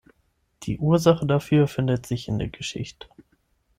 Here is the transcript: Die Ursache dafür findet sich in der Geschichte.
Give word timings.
Die 0.63 0.79
Ursache 0.79 1.27
dafür 1.27 1.67
findet 1.67 2.07
sich 2.07 2.27
in 2.27 2.39
der 2.39 2.47
Geschichte. 2.47 3.05